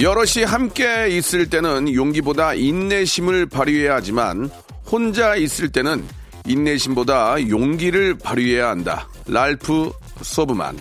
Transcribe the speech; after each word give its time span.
여럿이 0.00 0.44
함께 0.46 1.08
있을 1.10 1.50
때는 1.50 1.92
용기보다 1.94 2.54
인내심을 2.54 3.44
발휘해야 3.44 3.96
하지만 3.96 4.50
혼자 4.90 5.36
있을 5.36 5.68
때는 5.70 6.02
인내심보다 6.46 7.50
용기를 7.50 8.16
발휘해야 8.16 8.70
한다. 8.70 9.08
랄프 9.26 9.92
소브만. 10.22 10.78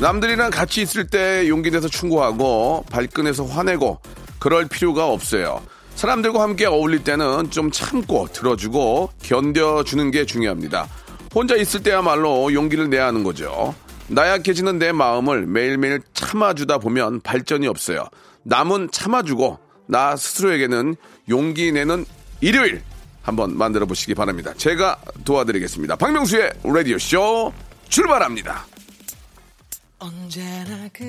남들이랑 0.00 0.50
같이 0.50 0.82
있을 0.82 1.06
때 1.06 1.48
용기 1.48 1.70
내서 1.70 1.86
충고하고 1.86 2.84
발끈해서 2.90 3.44
화내고 3.44 4.00
그럴 4.40 4.66
필요가 4.66 5.06
없어요. 5.06 5.62
사람들과 5.94 6.42
함께 6.42 6.66
어울릴 6.66 7.04
때는 7.04 7.50
좀 7.50 7.70
참고 7.70 8.26
들어주고 8.32 9.10
견뎌주는 9.22 10.10
게 10.10 10.26
중요합니다. 10.26 10.88
혼자 11.32 11.54
있을 11.54 11.84
때야말로 11.84 12.52
용기를 12.52 12.90
내야 12.90 13.06
하는 13.06 13.22
거죠. 13.22 13.72
나약해지는 14.08 14.78
내 14.78 14.92
마음을 14.92 15.46
매일매일 15.46 16.00
참아주다 16.14 16.78
보면 16.78 17.20
발전이 17.20 17.66
없어요. 17.66 18.08
남은 18.44 18.90
참아주고 18.92 19.58
나 19.86 20.16
스스로에게는 20.16 20.96
용기 21.28 21.72
내는 21.72 22.04
일요일 22.40 22.82
한번 23.22 23.56
만들어 23.56 23.86
보시기 23.86 24.14
바랍니다. 24.14 24.52
제가 24.56 24.98
도와드리겠습니다. 25.24 25.96
박명수의 25.96 26.52
라디오 26.62 26.98
쇼 26.98 27.52
출발합니다. 27.88 28.66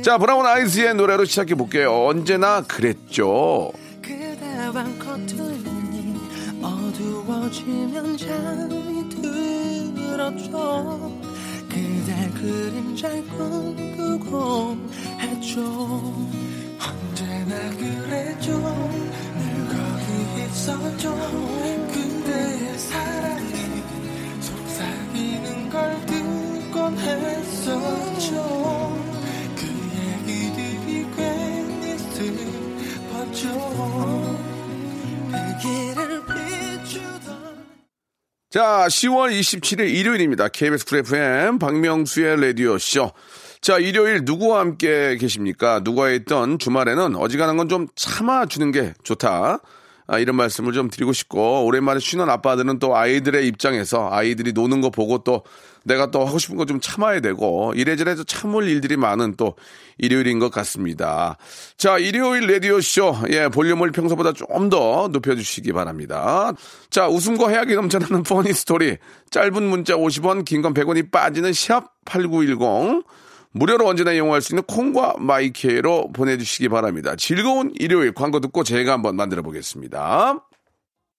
자, 0.02 0.18
브라운 0.18 0.46
아이즈의 0.46 0.96
노래로 0.96 1.26
시작해 1.26 1.54
볼게요. 1.56 2.06
언제나 2.08 2.62
그랬죠. 2.62 3.72
어두워지면 6.62 8.18
잠이 8.18 9.10
들었죠. 9.90 11.27
그대 12.08 12.30
그림잘 12.30 13.22
꿈꾸고 13.28 14.78
했죠. 15.20 15.60
언제나 16.80 17.70
그랬죠. 17.76 18.58
늘 19.38 19.68
거기 19.68 20.46
있었죠. 20.46 21.14
그대의 21.92 22.80
사랑이 22.80 23.84
속삭이는 24.40 25.70
걸 25.70 26.06
듣곤 26.06 26.98
했었 26.98 28.17
자, 38.58 38.88
10월 38.88 39.40
27일 39.40 39.88
일요일입니다. 39.94 40.48
KBS 40.48 40.86
쿨 40.88 40.98
FM 41.02 41.60
박명수의 41.60 42.42
라디오쇼. 42.42 43.12
자, 43.62 43.78
일요일 43.78 44.22
누구와 44.24 44.62
함께 44.62 45.16
계십니까? 45.18 45.82
누가 45.84 46.10
있던 46.10 46.58
주말에는 46.58 47.18
어지간한 47.18 47.58
건 47.58 47.70
좀 47.70 47.88
참아주는 47.94 48.72
게 48.72 48.96
좋다. 49.04 49.60
아, 50.08 50.18
이런 50.18 50.38
말씀을 50.38 50.74
좀 50.74 50.90
드리고 50.90 51.14
싶고, 51.14 51.66
오랜만에 51.68 52.00
쉬는 52.00 52.32
아빠들은 52.32 52.80
또 52.80 52.96
아이들의 52.98 53.46
입장에서 53.46 54.10
아이들이 54.12 54.54
노는 54.54 54.82
거 54.82 54.90
보고 54.90 55.20
또 55.20 55.44
내가 55.88 56.12
또 56.12 56.26
하고 56.26 56.38
싶은 56.38 56.56
거 56.58 56.66
좀 56.66 56.80
참아야 56.82 57.22
되고, 57.22 57.74
이래저래 57.76 58.16
참을 58.28 58.68
일들이 58.68 58.98
많은 58.98 59.36
또 59.38 59.56
일요일인 59.98 60.38
것 60.40 60.52
같습니다. 60.52 61.38
자, 61.78 61.98
일요일 61.98 62.46
라디오쇼. 62.52 63.16
예, 63.32 63.48
볼륨을 63.48 63.92
평소보다 63.92 64.34
좀 64.34 64.70
더 64.70 65.08
높여주시기 65.12 65.72
바랍니다. 65.74 66.52
자, 66.90 67.08
웃음과 67.08 67.50
해학이 67.50 67.74
넘쳐나는 67.76 68.24
funny 68.24 68.52
story. 68.54 68.98
짧은 69.32 69.64
문자 69.64 69.96
50원, 69.96 70.44
긴 70.46 70.62
건 70.62 70.74
100원이 70.74 71.10
빠지는 71.12 71.54
샵 71.54 71.94
8910. 72.06 73.04
무료로 73.52 73.88
언제나 73.88 74.12
이용할 74.12 74.42
수 74.42 74.54
있는 74.54 74.64
콩과 74.64 75.16
마이케이로 75.20 76.12
보내주시기 76.12 76.70
바랍니다. 76.70 77.16
즐거운 77.16 77.72
일요일 77.76 78.14
광고 78.14 78.40
듣고 78.40 78.64
제가 78.64 78.92
한번 78.92 79.16
만들어 79.16 79.42
보겠습니다. 79.42 80.47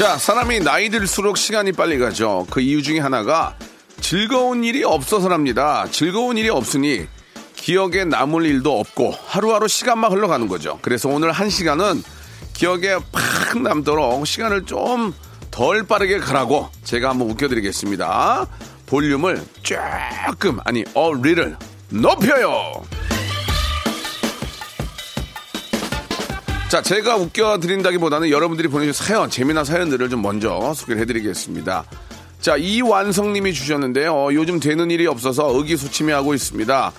자, 0.00 0.16
사람이 0.16 0.60
나이 0.60 0.88
들수록 0.88 1.36
시간이 1.36 1.72
빨리 1.72 1.98
가죠. 1.98 2.46
그 2.48 2.62
이유 2.62 2.82
중에 2.82 3.00
하나가 3.00 3.54
즐거운 4.00 4.64
일이 4.64 4.82
없어서랍니다. 4.82 5.88
즐거운 5.90 6.38
일이 6.38 6.48
없으니 6.48 7.06
기억에 7.54 8.06
남을 8.06 8.46
일도 8.46 8.80
없고 8.80 9.14
하루하루 9.26 9.68
시간만 9.68 10.10
흘러가는 10.10 10.48
거죠. 10.48 10.78
그래서 10.80 11.10
오늘 11.10 11.32
한 11.32 11.50
시간은 11.50 12.02
기억에 12.54 12.96
팍 13.12 13.60
남도록 13.60 14.26
시간을 14.26 14.64
좀 14.64 15.12
덜 15.50 15.82
빠르게 15.82 16.18
가라고 16.18 16.70
제가 16.84 17.10
한번 17.10 17.28
웃겨드리겠습니다. 17.30 18.46
볼륨을 18.86 19.44
조금, 19.62 20.58
아니, 20.64 20.84
어리를 20.94 21.54
높여요! 21.90 22.82
자, 26.70 26.80
제가 26.80 27.16
웃겨드린다기보다는 27.16 28.30
여러분들이 28.30 28.68
보내주신 28.68 29.04
사연, 29.06 29.28
재미난 29.28 29.64
사연들을 29.64 30.08
좀 30.08 30.22
먼저 30.22 30.72
소개를 30.72 31.02
해드리겠습니다. 31.02 31.84
자, 32.40 32.56
이완성님이 32.56 33.52
주셨는데요. 33.52 34.14
어, 34.14 34.32
요즘 34.32 34.60
되는 34.60 34.88
일이 34.88 35.04
없어서 35.08 35.52
의기소침해하고 35.56 36.32
있습니다. 36.32 36.92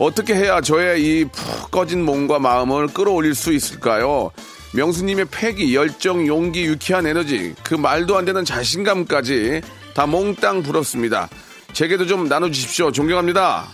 어떻게 0.00 0.34
해야 0.34 0.60
저의 0.60 1.00
이 1.02 1.24
푹 1.26 1.70
꺼진 1.70 2.04
몸과 2.04 2.40
마음을 2.40 2.88
끌어올릴 2.88 3.36
수 3.36 3.52
있을까요? 3.52 4.32
명수님의 4.74 5.26
패기, 5.30 5.76
열정, 5.76 6.26
용기, 6.26 6.64
유쾌한 6.64 7.06
에너지, 7.06 7.54
그 7.62 7.74
말도 7.74 8.16
안 8.16 8.24
되는 8.24 8.44
자신감까지 8.44 9.60
다 9.94 10.04
몽땅 10.06 10.64
불었습니다. 10.64 11.28
제게도 11.72 12.06
좀 12.06 12.26
나눠주십시오. 12.28 12.90
존경합니다. 12.90 13.68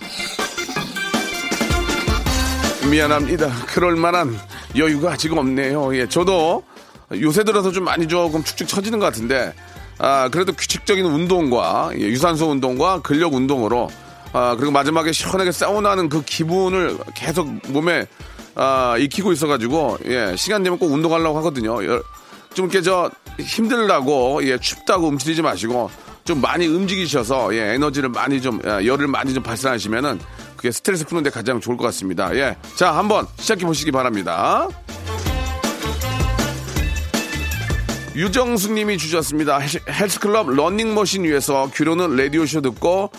미안합니다. 2.91 3.51
그럴 3.69 3.97
만한 3.97 4.39
여유가 4.77 5.17
지금 5.17 5.39
없네요. 5.39 5.97
예, 5.97 6.09
저도 6.09 6.63
요새 7.21 7.43
들어서 7.45 7.73
좀 7.73 7.85
많이 7.85 8.07
조금 8.07 8.43
축축 8.45 8.69
처지는 8.69 8.99
것 8.99 9.07
같은데, 9.07 9.55
아, 9.99 10.29
그래도 10.29 10.53
규칙적인 10.53 11.05
운동과, 11.05 11.91
예, 11.95 12.01
유산소 12.03 12.51
운동과 12.51 13.01
근력 13.03 13.35
운동으로, 13.35 13.89
아, 14.33 14.55
그리고 14.57 14.73
마지막에 14.73 15.11
시원하게 15.13 15.53
사우나하는 15.53 16.09
그 16.09 16.23
기분을 16.23 16.99
계속 17.15 17.49
몸에, 17.69 18.07
아, 18.55 18.97
익히고 18.99 19.33
있어가지고, 19.33 19.99
예, 20.07 20.35
시간 20.37 20.63
되면 20.63 20.79
꼭 20.79 20.93
운동하려고 20.93 21.39
하거든요. 21.39 21.79
좀저 22.55 23.11
힘들다고, 23.41 24.41
예, 24.45 24.59
춥다고 24.59 25.09
움츠리지 25.09 25.43
마시고, 25.43 25.91
좀 26.25 26.41
많이 26.43 26.67
움직이셔서, 26.67 27.55
예, 27.55 27.75
에너지를 27.75 28.11
많이 28.11 28.43
좀, 28.43 28.61
예, 28.67 28.87
열을 28.87 29.07
많이 29.07 29.33
좀 29.33 29.43
발산하시면은 29.43 30.21
그게 30.59 30.73
스트레스 30.73 31.07
푸는데 31.07 31.31
가장 31.31 31.61
좋을 31.61 31.77
것 31.77 31.85
같습니다. 31.85 32.35
예. 32.35 32.57
자, 32.75 32.93
한번 32.95 33.27
시작해 33.39 33.65
보시기 33.65 33.93
바랍니다. 33.93 34.69
유정숙 38.17 38.73
님이 38.73 38.99
주셨습니다. 38.99 39.61
헬스클럽 39.89 40.51
런닝머신 40.51 41.23
위에서 41.23 41.71
귀로는 41.73 42.17
라디오쇼 42.17 42.61
듣고, 42.63 43.11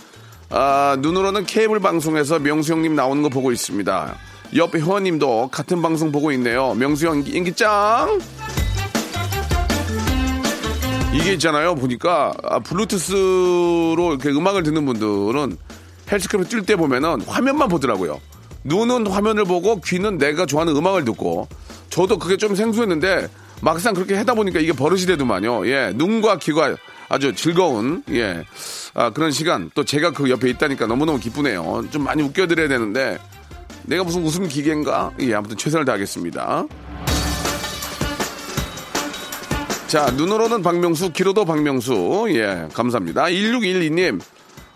아, 0.49 0.97
눈으로는 0.99 1.45
케이블 1.45 1.79
방송에서 1.79 2.39
명수 2.39 2.73
형님 2.73 2.95
나오는 2.95 3.23
거 3.23 3.29
보고 3.29 3.53
있습니다. 3.53 4.15
옆 4.55 4.75
회원님도 4.75 5.49
같은 5.51 5.81
방송 5.81 6.11
보고 6.11 6.33
있네요. 6.33 6.73
명수 6.73 7.07
형 7.07 7.23
인기 7.25 7.53
짱! 7.53 8.19
이게 11.13 11.33
있잖아요. 11.33 11.75
보니까 11.75 12.33
아, 12.43 12.59
블루투스로 12.59 14.09
이렇게 14.11 14.29
음악을 14.29 14.63
듣는 14.63 14.85
분들은 14.85 15.57
헬스클럽 16.11 16.49
뛸 16.49 16.65
때 16.65 16.75
보면은 16.75 17.21
화면만 17.21 17.69
보더라고요. 17.69 18.19
눈은 18.63 19.07
화면을 19.07 19.45
보고 19.45 19.79
귀는 19.81 20.17
내가 20.17 20.45
좋아하는 20.45 20.75
음악을 20.75 21.05
듣고 21.05 21.47
저도 21.89 22.19
그게 22.19 22.37
좀 22.37 22.55
생소했는데 22.55 23.29
막상 23.61 23.93
그렇게 23.93 24.15
하다 24.15 24.33
보니까 24.33 24.59
이게 24.59 24.73
버릇이 24.73 25.05
되더만요. 25.05 25.67
예, 25.67 25.91
눈과 25.95 26.37
귀가 26.39 26.75
아주 27.09 27.33
즐거운 27.33 28.03
예 28.11 28.43
아, 28.93 29.09
그런 29.11 29.31
시간 29.31 29.71
또 29.73 29.83
제가 29.83 30.11
그 30.11 30.29
옆에 30.29 30.49
있다니까 30.49 30.87
너무너무 30.87 31.19
기쁘네요. 31.19 31.85
좀 31.89 32.03
많이 32.03 32.21
웃겨드려야 32.23 32.67
되는데 32.67 33.17
내가 33.83 34.03
무슨 34.03 34.23
웃음 34.23 34.47
기계인가? 34.47 35.11
예, 35.19 35.33
아무튼 35.33 35.57
최선을 35.57 35.85
다하겠습니다. 35.85 36.65
자, 39.87 40.11
눈으로는 40.11 40.61
박명수, 40.61 41.11
귀로도 41.13 41.45
박명수. 41.45 42.27
예, 42.29 42.67
감사합니다. 42.71 43.23
1612님, 43.23 44.21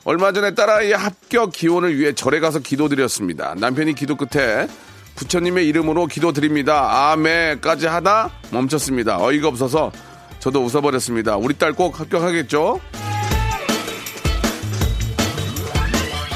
얼마 0.05 0.33
전에 0.33 0.53
딸아이의 0.53 0.94
합격 0.94 1.53
기원을 1.53 1.97
위해 1.97 2.13
절에 2.13 2.39
가서 2.39 2.59
기도드렸습니다. 2.59 3.55
남편이 3.57 3.95
기도 3.95 4.15
끝에 4.17 4.67
부처님의 5.15 5.67
이름으로 5.67 6.07
기도드립니다. 6.07 7.11
아메까지 7.11 7.88
하다 7.88 8.29
멈췄습니다. 8.51 9.23
어이가 9.23 9.47
없어서 9.47 9.91
저도 10.39 10.61
웃어버렸습니다. 10.63 11.38
우리 11.38 11.53
딸 11.57 11.73
꼭 11.73 12.00
합격하겠죠? 12.00 12.81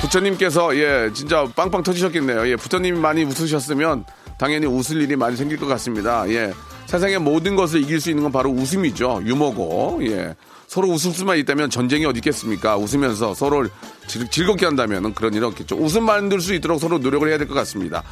부처님께서 0.01 0.77
예 0.77 1.11
진짜 1.13 1.45
빵빵 1.53 1.83
터지셨겠네요. 1.83 2.47
예 2.47 2.55
부처님이 2.55 2.97
많이 2.97 3.23
웃으셨으면 3.25 4.05
당연히 4.39 4.65
웃을 4.65 5.01
일이 5.01 5.17
많이 5.17 5.35
생길 5.35 5.57
것 5.57 5.65
같습니다. 5.67 6.29
예 6.29 6.53
세상의 6.85 7.19
모든 7.19 7.57
것을 7.57 7.81
이길 7.81 7.99
수 7.99 8.09
있는 8.09 8.23
건 8.23 8.31
바로 8.31 8.49
웃음이죠. 8.49 9.23
유머고 9.25 9.99
예 10.03 10.35
서로 10.67 10.89
웃을 10.89 11.11
수만 11.13 11.37
있다면 11.37 11.69
전쟁이 11.69 12.05
어디 12.05 12.17
있겠습니까? 12.19 12.77
웃으면서 12.77 13.33
서로를 13.33 13.69
즐, 14.07 14.45
겁게 14.45 14.65
한다면 14.65 15.13
그런 15.13 15.33
일은 15.33 15.47
없겠죠. 15.47 15.75
웃음 15.77 16.03
만들 16.03 16.39
수 16.41 16.53
있도록 16.53 16.79
서로 16.79 16.97
노력을 16.97 17.27
해야 17.27 17.37
될 17.37 17.47
것 17.47 17.53
같습니다. 17.55 18.03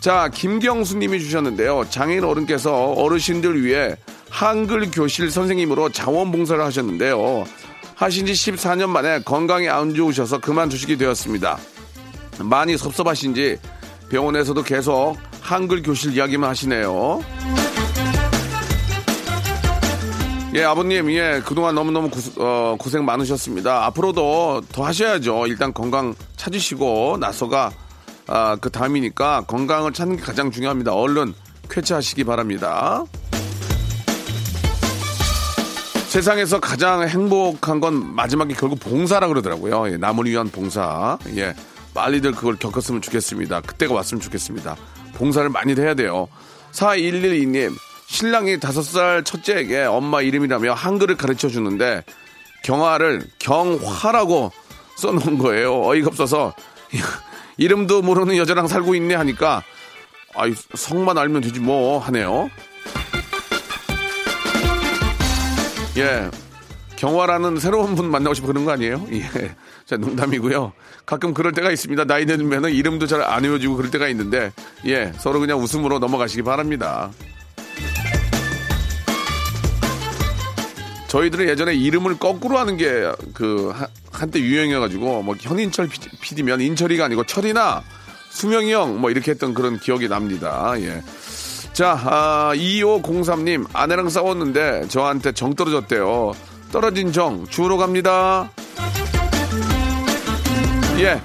자, 0.00 0.28
김경수 0.32 0.96
님이 0.98 1.20
주셨는데요. 1.20 1.86
장애인 1.90 2.24
어른께서 2.24 2.92
어르신들 2.92 3.62
위해 3.62 3.94
한글 4.30 4.90
교실 4.90 5.30
선생님으로 5.30 5.90
자원봉사를 5.90 6.64
하셨는데요. 6.64 7.44
하신 7.94 8.26
지 8.26 8.32
14년 8.32 8.88
만에 8.88 9.20
건강이 9.22 9.68
안 9.68 9.94
좋으셔서 9.94 10.38
그만두시게 10.40 10.96
되었습니다. 10.96 11.58
많이 12.40 12.76
섭섭하신지 12.76 13.58
병원에서도 14.08 14.60
계속 14.64 15.16
한글 15.40 15.82
교실 15.82 16.14
이야기만 16.16 16.50
하시네요. 16.50 17.22
예, 20.54 20.64
아버님, 20.64 21.10
예, 21.12 21.40
그동안 21.46 21.74
너무너무 21.74 22.10
고, 22.10 22.20
어, 22.36 22.76
고생 22.78 23.06
많으셨습니다. 23.06 23.86
앞으로도 23.86 24.60
더 24.70 24.84
하셔야죠. 24.84 25.46
일단 25.46 25.72
건강 25.72 26.14
찾으시고, 26.36 27.16
나서가, 27.18 27.72
아, 28.26 28.56
그 28.60 28.68
다음이니까 28.68 29.44
건강을 29.46 29.94
찾는 29.94 30.16
게 30.16 30.22
가장 30.22 30.50
중요합니다. 30.50 30.92
얼른 30.92 31.32
쾌차하시기 31.70 32.24
바랍니다. 32.24 33.02
세상에서 36.08 36.60
가장 36.60 37.08
행복한 37.08 37.80
건 37.80 38.14
마지막에 38.14 38.52
결국 38.52 38.78
봉사라 38.78 39.28
그러더라고요. 39.28 39.90
예, 39.90 39.96
남을 39.96 40.26
위한 40.26 40.50
봉사. 40.50 41.16
예, 41.34 41.54
빨리들 41.94 42.32
그걸 42.32 42.56
겪었으면 42.56 43.00
좋겠습니다. 43.00 43.62
그때가 43.62 43.94
왔으면 43.94 44.20
좋겠습니다. 44.20 44.76
봉사를 45.14 45.48
많이 45.48 45.74
해야 45.74 45.94
돼요. 45.94 46.28
4112님, 46.72 47.74
신랑이 48.12 48.58
5살 48.58 49.24
첫째에게 49.24 49.84
엄마 49.84 50.20
이름이라며 50.20 50.74
한글을 50.74 51.16
가르쳐 51.16 51.48
주는데 51.48 52.04
경화를 52.62 53.24
경화라고 53.38 54.52
써놓은 54.96 55.38
거예요. 55.38 55.82
어이가 55.82 56.08
없어서 56.08 56.54
이름도 57.56 58.02
모르는 58.02 58.36
여자랑 58.36 58.68
살고 58.68 58.94
있네 58.96 59.14
하니까 59.14 59.62
아이 60.34 60.52
성만 60.74 61.16
알면 61.16 61.40
되지 61.40 61.60
뭐 61.60 61.98
하네요. 62.00 62.50
예. 65.96 66.30
경화라는 66.96 67.58
새로운 67.60 67.96
분 67.96 68.10
만나고 68.10 68.34
싶어 68.34 68.46
그런 68.46 68.66
거 68.66 68.72
아니에요? 68.72 69.06
예. 69.12 69.22
자, 69.86 69.96
농담이고요. 69.96 70.72
가끔 71.06 71.32
그럴 71.32 71.52
때가 71.52 71.70
있습니다. 71.70 72.04
나이 72.04 72.26
들면은 72.26 72.70
이름도 72.72 73.06
잘 73.06 73.22
안 73.22 73.42
외워지고 73.44 73.76
그럴 73.76 73.90
때가 73.90 74.06
있는데, 74.08 74.52
예. 74.86 75.12
서로 75.18 75.40
그냥 75.40 75.58
웃음으로 75.58 75.98
넘어가시기 75.98 76.42
바랍니다. 76.42 77.10
저희들은 81.12 81.46
예전에 81.48 81.74
이름을 81.74 82.18
거꾸로 82.18 82.58
하는 82.58 82.76
게 82.78 83.12
그 83.34 83.72
한때 84.10 84.40
유행해가지고 84.40 85.22
뭐 85.22 85.34
현인철 85.38 85.88
PD면 86.20 86.60
인철이가 86.60 87.04
아니고 87.06 87.24
철이나 87.24 87.82
수명이 88.30 88.72
형 88.72 88.98
뭐 88.98 89.10
이렇게 89.10 89.32
했던 89.32 89.52
그런 89.52 89.78
기억이 89.78 90.08
납니다. 90.08 90.72
예. 90.78 91.02
자, 91.74 91.98
아, 92.04 92.52
2503님, 92.54 93.66
아내랑 93.72 94.08
싸웠는데 94.08 94.88
저한테 94.88 95.32
정 95.32 95.54
떨어졌대요. 95.54 96.32
떨어진 96.70 97.12
정, 97.12 97.46
주우러 97.46 97.76
갑니다. 97.76 98.50
예. 100.98 101.20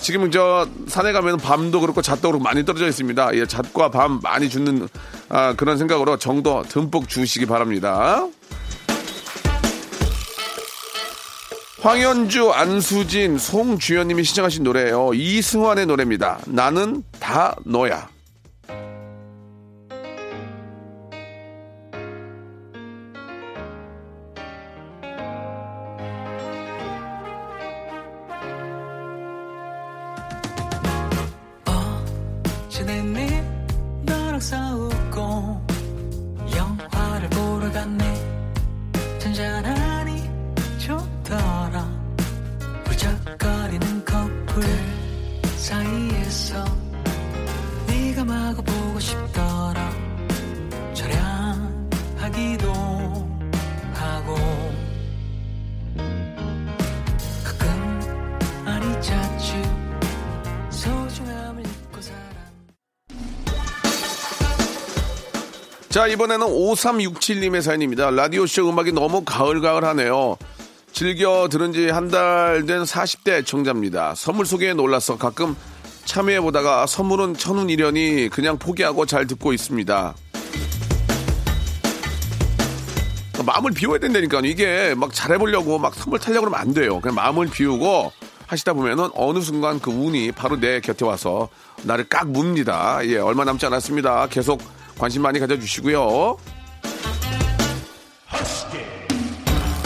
지금 0.00 0.30
저 0.30 0.66
산에 0.88 1.12
가면 1.12 1.38
밤도 1.38 1.80
그렇고 1.80 2.00
잣도 2.02 2.28
그렇고 2.28 2.42
많이 2.42 2.64
떨어져 2.64 2.88
있습니다. 2.88 3.34
예, 3.36 3.46
잣과 3.46 3.90
밤 3.90 4.20
많이 4.22 4.48
주는 4.48 4.88
아, 5.28 5.54
그런 5.54 5.76
생각으로 5.78 6.16
정도 6.18 6.62
듬뿍 6.62 7.08
주시기 7.08 7.46
바랍니다. 7.46 8.26
황현주, 11.82 12.50
안수진, 12.50 13.38
송주현님이 13.38 14.22
시청하신 14.24 14.64
노래예요. 14.64 15.14
이승환의 15.14 15.86
노래입니다. 15.86 16.38
나는 16.46 17.02
다 17.18 17.56
너야. 17.64 18.08
자, 65.90 66.06
이번에는 66.06 66.46
5367님의 66.46 67.62
사연입니다. 67.62 68.10
라디오쇼 68.10 68.68
음악이 68.68 68.92
너무 68.92 69.24
가을가을 69.24 69.84
하네요. 69.84 70.36
즐겨 70.92 71.48
들은 71.50 71.72
지 71.72 71.88
한 71.90 72.08
달 72.10 72.64
된 72.66 72.82
40대 72.84 73.44
청자입니다. 73.44 74.14
선물 74.14 74.46
소개에 74.46 74.74
놀라서 74.74 75.18
가끔 75.18 75.56
참여해보다가 76.04 76.86
선물은 76.86 77.34
천운 77.36 77.70
이련이 77.70 78.28
그냥 78.28 78.58
포기하고 78.58 79.04
잘 79.06 79.26
듣고 79.26 79.52
있습니다. 79.52 80.14
마음을 83.44 83.72
비워야 83.72 83.98
된다니까요. 83.98 84.42
이게 84.44 84.94
막 84.96 85.12
잘해보려고 85.12 85.78
막 85.78 85.94
선물 85.94 86.20
타려고 86.20 86.46
그러면 86.46 86.60
안 86.60 86.72
돼요. 86.74 87.00
그냥 87.00 87.16
마음을 87.16 87.48
비우고 87.48 88.12
하시다 88.46 88.74
보면은 88.74 89.08
어느 89.14 89.40
순간 89.40 89.80
그 89.80 89.90
운이 89.90 90.32
바로 90.32 90.58
내 90.60 90.80
곁에 90.80 91.04
와서 91.04 91.48
나를 91.82 92.08
깍 92.08 92.28
뭅니다. 92.32 93.00
예, 93.06 93.18
얼마 93.18 93.44
남지 93.44 93.66
않았습니다. 93.66 94.26
계속 94.28 94.60
관심 95.00 95.22
많이 95.22 95.40
가져주시고요. 95.40 96.36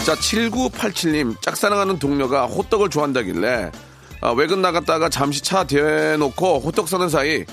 자, 0.05 0.15
7987님, 0.15 1.41
짝사랑하는 1.41 1.99
동료가 1.99 2.45
호떡을 2.47 2.91
좋아한다길래 2.91 3.71
아, 4.21 4.31
외근 4.33 4.61
나갔다가 4.61 5.09
잠시 5.09 5.41
차 5.41 5.65
대놓고 5.65 6.61
호떡 6.61 6.89
사는 6.89 7.09
사이 7.09 7.45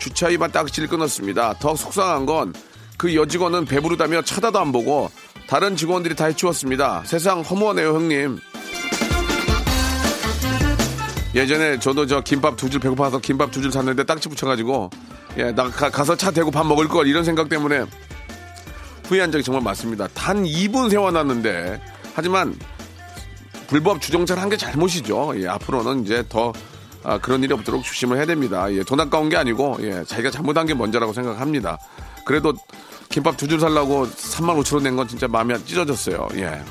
주차 0.00 0.28
위반 0.28 0.50
딱지를 0.50 0.88
끊었습니다. 0.88 1.54
더 1.60 1.76
속상한 1.76 2.26
건 2.26 2.52
그 3.00 3.14
여직원은 3.14 3.64
배부르다며 3.64 4.20
쳐다도 4.20 4.58
안 4.58 4.72
보고 4.72 5.10
다른 5.48 5.74
직원들이 5.74 6.14
다 6.16 6.26
해치웠습니다. 6.26 7.02
세상 7.06 7.40
허무하네요, 7.40 7.94
형님. 7.94 8.38
예전에 11.34 11.78
저도 11.78 12.04
저 12.06 12.20
김밥 12.20 12.58
두 12.58 12.68
줄 12.68 12.78
배고파서 12.78 13.18
김밥 13.18 13.50
두 13.50 13.62
줄 13.62 13.72
샀는데 13.72 14.04
딱지 14.04 14.28
붙여가지고 14.28 14.90
예, 15.36 15.52
나 15.52 15.70
가, 15.70 16.04
서차 16.04 16.30
대고 16.30 16.50
밥 16.50 16.66
먹을 16.66 16.88
걸 16.88 17.06
이런 17.06 17.24
생각 17.24 17.48
때문에 17.48 17.84
후회한 19.04 19.30
적이 19.32 19.44
정말 19.44 19.62
많습니다. 19.62 20.08
단 20.08 20.44
2분 20.44 20.90
세워놨는데 20.90 21.80
하지만 22.14 22.56
불법 23.68 24.00
주정차를 24.00 24.42
한 24.42 24.48
게 24.50 24.56
잘못이죠. 24.56 25.32
예, 25.36 25.48
앞으로는 25.48 26.04
이제 26.04 26.24
더 26.28 26.52
아, 27.02 27.18
그런 27.18 27.42
일이 27.42 27.52
없도록 27.54 27.82
조심을 27.82 28.16
해야 28.18 28.26
됩니다. 28.26 28.70
예, 28.72 28.82
돈 28.82 29.00
아까운 29.00 29.28
게 29.28 29.36
아니고 29.36 29.78
예, 29.80 30.04
자기가 30.04 30.30
잘못한 30.30 30.66
게 30.66 30.74
먼저라고 30.74 31.12
생각합니다. 31.12 31.78
그래도 32.26 32.52
김밥 33.08 33.36
두 33.36 33.46
줄 33.48 33.58
살라고 33.60 34.06
3만 34.06 34.60
5천 34.62 34.74
원 34.74 34.82
낸 34.82 34.96
건 34.96 35.08
진짜 35.08 35.26
마음이 35.28 35.54
찢어졌어요. 35.64 36.28
예. 36.36 36.62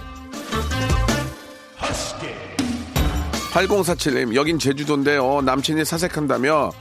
8047님, 3.51 4.35
여긴 4.35 4.59
제주도인데요. 4.59 5.41
남친이 5.41 5.83
사색한다며 5.83 6.71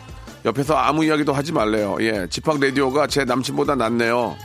옆에서 0.44 0.76
아무 0.76 1.04
이야기도 1.04 1.32
하지 1.32 1.52
말래요. 1.52 1.96
예, 2.00 2.26
집합 2.30 2.58
라디오가 2.60 3.06
제 3.06 3.24
남친보다 3.24 3.74
낫네요. 3.74 4.36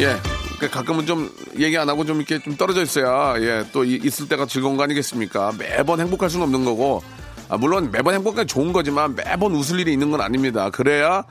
예, 0.00 0.16
그 0.60 0.70
가끔은 0.70 1.06
좀 1.06 1.30
얘기 1.58 1.76
안 1.76 1.88
하고 1.88 2.04
좀 2.04 2.18
이렇게 2.18 2.38
좀 2.38 2.56
떨어져 2.56 2.82
있어야 2.82 3.40
예, 3.40 3.64
또 3.72 3.84
있을 3.84 4.28
때가 4.28 4.46
즐거운 4.46 4.76
거 4.76 4.84
아니겠습니까? 4.84 5.52
매번 5.58 6.00
행복할 6.00 6.30
수는 6.30 6.44
없는 6.44 6.64
거고, 6.64 7.02
아, 7.48 7.56
물론 7.56 7.90
매번 7.90 8.14
행복하기 8.14 8.46
좋은 8.46 8.72
거지만 8.72 9.14
매번 9.14 9.52
웃을 9.54 9.80
일이 9.80 9.92
있는 9.92 10.10
건 10.10 10.20
아닙니다. 10.20 10.70
그래야 10.70 11.24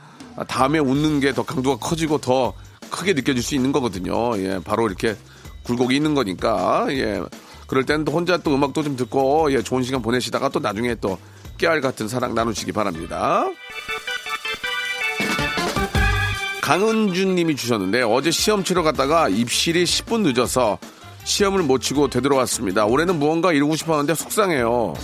다음에 0.46 0.78
웃는 0.78 1.20
게 1.20 1.32
더 1.32 1.42
강도가 1.42 1.76
커지고 1.84 2.18
더 2.18 2.52
크게 2.90 3.12
느껴질 3.14 3.42
수 3.42 3.54
있는 3.54 3.72
거거든요. 3.72 4.36
예, 4.38 4.60
바로 4.64 4.86
이렇게 4.86 5.16
굴곡이 5.64 5.96
있는 5.96 6.14
거니까 6.14 6.86
예. 6.90 7.22
그럴 7.68 7.84
때는 7.84 8.04
또 8.04 8.12
혼자 8.12 8.38
또 8.38 8.54
음악도 8.54 8.82
좀 8.82 8.96
듣고 8.96 9.52
예, 9.52 9.62
좋은 9.62 9.82
시간 9.84 10.02
보내시다가 10.02 10.48
또 10.48 10.58
나중에 10.58 10.96
또 10.96 11.18
깨알 11.58 11.80
같은 11.80 12.08
사랑 12.08 12.34
나누시기 12.34 12.72
바랍니다. 12.72 13.44
강은준 16.62 17.34
님이 17.34 17.54
주셨는데 17.56 18.02
어제 18.02 18.30
시험 18.30 18.64
치러 18.64 18.82
갔다가 18.82 19.28
입실이 19.28 19.84
10분 19.84 20.22
늦어서 20.22 20.78
시험을 21.24 21.62
못 21.62 21.80
치고 21.80 22.08
되돌아왔습니다. 22.08 22.86
올해는 22.86 23.18
무언가 23.18 23.52
이루고 23.52 23.76
싶었는데 23.76 24.14
속상해요. 24.14 24.94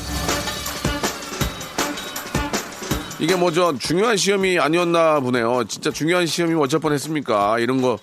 이게 3.19 3.37
뭐죠 3.37 3.77
중요한 3.79 4.17
시험이 4.17 4.59
아니었나 4.59 5.21
보네요. 5.21 5.65
진짜 5.65 5.91
중요한 5.91 6.27
시험이 6.27 6.55
어쩔 6.55 6.81
뻔했습니까? 6.81 7.59
이런 7.59 7.83
거 7.83 7.99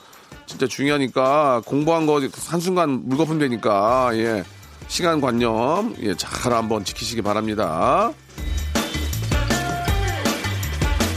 진짜 0.52 0.68
중요하니까 0.68 1.64
공부한 1.66 2.06
거 2.06 2.22
한순간 2.48 3.04
물거품 3.06 3.40
되니까 3.40 4.12
예 4.16 4.44
시간 4.90 5.22
관념 5.22 5.96
예, 6.02 6.14
잘 6.16 6.52
한번 6.52 6.84
지키시기 6.84 7.22
바랍니다. 7.22 8.12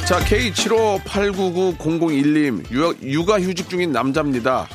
자 0.07 0.21
K75899001님 0.21 3.03
육아 3.03 3.41
휴직 3.41 3.69
중인 3.69 3.91
남자입니다. 3.91 4.69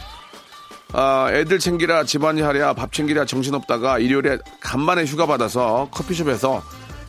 아, 0.91 1.29
애들 1.31 1.59
챙기라 1.59 2.03
집안일 2.03 2.43
하랴 2.43 2.73
밥 2.73 2.91
챙기랴 2.91 3.23
정신없다가 3.25 3.99
일요일에 3.99 4.39
간만에 4.59 5.05
휴가 5.05 5.25
받아서 5.25 5.87
커피숍에서 5.91 6.61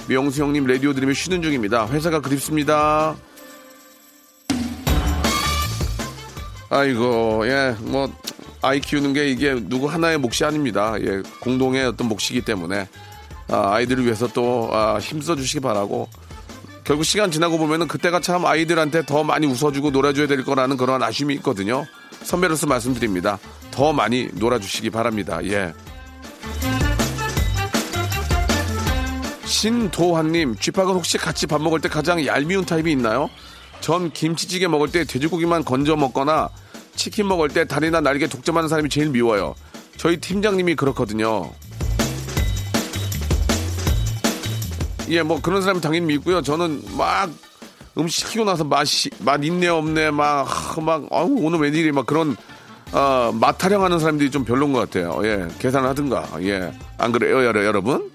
명수 0.06 0.44
형님 0.44 0.66
라디오 0.66 0.92
들으며 0.92 1.14
쉬는 1.14 1.42
중입니다. 1.42 1.88
회사가 1.88 2.20
그립습니다. 2.20 3.16
아이고, 6.70 7.42
예, 7.46 7.76
뭐, 7.80 8.10
아이 8.62 8.80
키우는 8.80 9.12
게 9.12 9.28
이게 9.28 9.54
누구 9.60 9.86
하나의 9.88 10.18
몫이 10.18 10.44
아닙니다. 10.44 10.94
예, 11.00 11.22
공동의 11.40 11.84
어떤 11.86 12.08
몫이기 12.08 12.42
때문에, 12.42 12.88
아, 13.48 13.74
아이들을 13.74 14.04
위해서 14.04 14.28
또, 14.28 14.70
아, 14.72 14.98
힘써 14.98 15.34
주시기 15.34 15.60
바라고, 15.60 16.08
결국 16.84 17.04
시간 17.04 17.30
지나고 17.30 17.58
보면은 17.58 17.88
그때가 17.88 18.20
참 18.20 18.46
아이들한테 18.46 19.04
더 19.04 19.24
많이 19.24 19.46
웃어주고 19.46 19.90
놀아줘야 19.90 20.26
될 20.26 20.44
거라는 20.44 20.76
그런 20.76 21.02
아쉬움이 21.02 21.34
있거든요. 21.34 21.86
선배로서 22.22 22.66
말씀드립니다. 22.66 23.38
더 23.70 23.92
많이 23.92 24.28
놀아주시기 24.34 24.90
바랍니다. 24.90 25.38
예. 25.44 25.72
신도환님, 29.44 30.56
쥐팍은 30.56 30.94
혹시 30.94 31.18
같이 31.18 31.46
밥 31.46 31.60
먹을 31.60 31.80
때 31.80 31.88
가장 31.88 32.24
얄미운 32.24 32.64
타입이 32.64 32.92
있나요? 32.92 33.28
전 33.80 34.10
김치찌개 34.12 34.68
먹을 34.68 34.90
때 34.90 35.04
돼지고기만 35.04 35.64
건져 35.64 35.96
먹거나 35.96 36.50
치킨 36.94 37.28
먹을 37.28 37.48
때 37.48 37.64
다리나 37.64 38.00
날개 38.00 38.26
독점하는 38.26 38.68
사람이 38.68 38.88
제일 38.88 39.10
미워요. 39.10 39.54
저희 39.96 40.18
팀장님이 40.18 40.76
그렇거든요. 40.76 41.50
예, 45.08 45.22
뭐 45.22 45.40
그런 45.40 45.62
사람이 45.62 45.80
당연히 45.80 46.06
믿고요. 46.06 46.42
저는 46.42 46.82
막 46.96 47.30
음식 47.98 48.26
시키고 48.26 48.44
나서 48.44 48.64
맛이 48.64 49.10
맛 49.18 49.42
있네 49.44 49.68
없네 49.68 50.10
막막 50.12 51.08
아우 51.10 51.36
오늘 51.40 51.58
웬일이 51.58 51.90
막 51.92 52.06
그런 52.06 52.36
어, 52.92 53.32
맛 53.32 53.58
타령하는 53.58 53.98
사람들이 53.98 54.30
좀 54.30 54.44
별론 54.44 54.72
것 54.72 54.80
같아요. 54.80 55.20
예, 55.24 55.48
계산을 55.58 55.88
하든가. 55.90 56.28
예, 56.42 56.72
안 56.98 57.12
그래요, 57.12 57.44
여러분? 57.44 58.10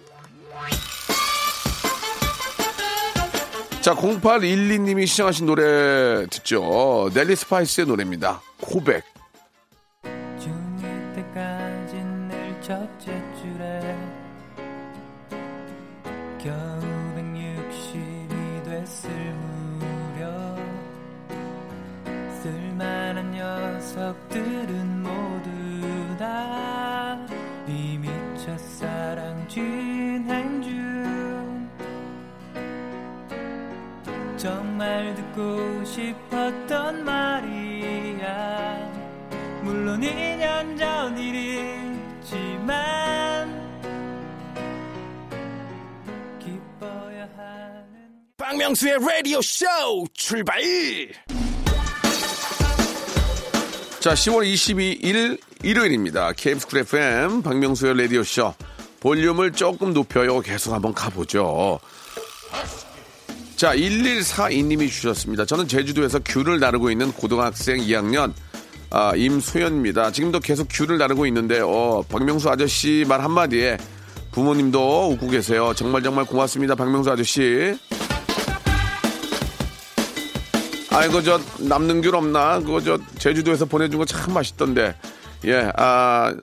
자, 3.86 3.94
0812님이 3.94 5.06
신청하신 5.06 5.46
노래 5.46 6.25
듣죠. 6.25 7.12
델리 7.14 7.36
스파이스의 7.36 7.86
노래입니다. 7.86 8.42
고백. 8.60 9.04
첫째 12.62 13.12
줄에 13.39 13.96
겨우 16.39 16.80
160이 17.15 18.63
됐을 18.63 19.12
무렵 20.18 20.58
쓸만한 22.42 23.32
녀석들은 23.34 25.04
모두 25.04 26.18
다 26.18 27.24
이미 27.68 28.10
첫 28.44 28.58
사랑 28.58 29.48
진 29.48 29.95
듣고 35.36 35.84
싶었던 35.84 37.04
말이야 37.04 38.92
물론 39.62 40.00
2년 40.00 40.80
전 40.80 41.18
일이지만 41.18 42.65
기뻐야 46.39 47.27
하는 47.36 47.86
박명수의 48.38 48.98
라디오 49.00 49.42
쇼 49.42 49.65
출발! 50.13 50.62
자 54.00 54.13
10월 54.13 54.46
22일 54.54 55.39
일요일입니다. 55.63 56.32
KBS 56.34 56.68
쿨 56.68 56.80
FM 56.80 57.42
박명수의 57.42 57.98
라디오 57.98 58.24
쇼 58.24 58.54
볼륨을 59.01 59.51
조금 59.51 59.94
높여요. 59.94 60.39
계속 60.39 60.74
한번 60.74 60.94
가보죠 60.94 61.80
자 63.56 63.74
1142님이 63.76 64.90
주셨습니다 64.90 65.46
저는 65.46 65.68
제주도에서 65.68 66.20
귤을 66.26 66.60
나르고 66.60 66.92
있는 66.92 67.12
고등학생 67.14 67.78
2학년 67.78 68.34
아, 68.92 69.14
임소연입니다. 69.16 70.12
지금도 70.12 70.40
계속 70.40 70.68
귤을 70.72 70.98
나르고 71.00 71.26
있는데, 71.26 71.60
어, 71.60 72.02
박명수 72.08 72.50
아저씨 72.50 73.04
말 73.10 73.20
한마디에 73.22 73.78
부모님도 74.32 75.10
웃고 75.10 75.28
계세요. 75.28 75.74
정말 75.76 76.02
정말 76.02 76.24
고맙습니다. 76.24 76.76
박명수 76.76 77.10
아저씨. 77.12 77.76
아이고, 80.92 81.22
저, 81.24 81.42
남는 81.60 82.02
귤 82.04 82.16
없나? 82.16 82.60
그거 82.60 82.80
저, 82.80 82.98
제주도에서 83.18 83.66
보내준 83.66 84.00
거 84.00 84.06
참 84.06 84.34
맛있던데. 84.34 84.96
예, 85.46 85.70
아, 85.76 86.34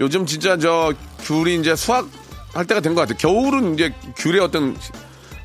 요즘 0.00 0.26
진짜 0.26 0.56
저, 0.56 0.92
귤이 1.22 1.56
이제 1.60 1.76
수확할 1.76 2.66
때가 2.66 2.80
된 2.80 2.94
것 2.96 3.02
같아요. 3.02 3.18
겨울은 3.18 3.74
이제 3.74 3.92
귤의 4.16 4.40
어떤, 4.40 4.76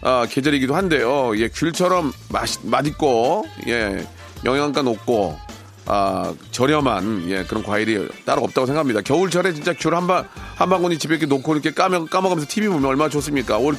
아, 0.06 0.28
계절이기도 0.30 0.76
한데요. 0.76 1.36
예, 1.38 1.50
귤처럼 1.50 2.14
맛, 2.30 2.48
맛있고, 2.62 3.44
예, 3.68 4.08
영양가 4.46 4.84
높고, 4.84 5.36
아, 5.88 6.32
저렴한, 6.52 7.26
예, 7.30 7.44
그런 7.44 7.64
과일이 7.64 8.08
따로 8.24 8.44
없다고 8.44 8.68
생각합니다. 8.68 9.02
겨울철에 9.02 9.56
진짜 9.56 9.74
귤한 9.74 10.06
방, 10.06 10.28
한 10.58 10.70
바구니 10.70 11.00
집에 11.00 11.16
이렇게 11.16 11.26
놓고 11.26 11.54
이렇게 11.54 11.72
까먹, 11.72 12.08
까먹으면서 12.12 12.48
TV 12.48 12.68
보면 12.68 12.86
얼마나 12.86 13.10
좋습니까? 13.10 13.58
올, 13.58 13.76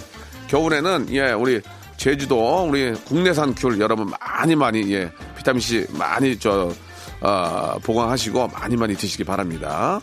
겨울에는, 0.48 1.06
예, 1.10 1.30
우리 1.30 1.60
제주도, 1.96 2.64
우리 2.64 2.92
국내산 3.04 3.54
귤 3.54 3.78
여러분 3.78 4.10
많이 4.20 4.56
많이, 4.56 4.92
예, 4.92 5.12
비타민C 5.36 5.86
많이 5.92 6.36
저, 6.40 6.72
어, 7.20 7.78
보강하시고 7.84 8.48
많이 8.48 8.76
많이 8.76 8.96
드시기 8.96 9.22
바랍니다. 9.22 10.00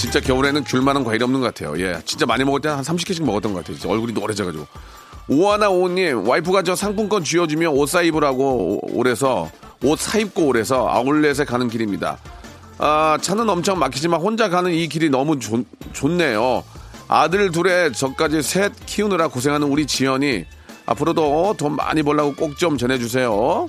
진짜 0.00 0.18
겨울에는 0.20 0.64
귤만한 0.64 1.04
과일이 1.04 1.22
없는 1.24 1.40
것 1.40 1.54
같아요. 1.54 1.78
예, 1.78 2.00
진짜 2.06 2.24
많이 2.24 2.42
먹을 2.44 2.60
때 2.60 2.68
한 2.70 2.80
30개씩 2.82 3.22
먹었던 3.24 3.52
것 3.52 3.58
같아요. 3.60 3.76
진짜 3.76 3.92
얼굴이 3.92 4.12
노래져가지고. 4.14 4.66
오하나 5.28 5.68
오님 5.68 6.26
와이프가 6.26 6.62
저 6.62 6.74
상품권 6.74 7.22
쥐어주면 7.22 7.72
옷 7.72 7.86
사입으라고 7.88 8.80
오래서 8.96 9.50
옷 9.84 9.98
사입고 9.98 10.46
오래서 10.46 10.88
아울렛에 10.88 11.44
가는 11.44 11.68
길입니다. 11.68 12.18
아, 12.78 13.18
차는 13.20 13.48
엄청 13.48 13.78
막히지만 13.78 14.20
혼자 14.20 14.48
가는 14.48 14.72
이 14.72 14.88
길이 14.88 15.10
너무 15.10 15.38
좋, 15.38 15.64
좋네요. 15.92 16.64
아들 17.08 17.50
둘에 17.52 17.92
저까지 17.92 18.42
셋 18.42 18.72
키우느라 18.86 19.28
고생하는 19.28 19.66
우리 19.68 19.86
지연이 19.86 20.46
앞으로도 20.86 21.54
돈 21.58 21.76
많이 21.76 22.02
벌라고 22.02 22.34
꼭 22.34 22.56
좀 22.56 22.78
전해주세요. 22.78 23.66